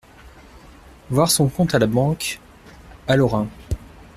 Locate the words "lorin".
3.15-3.47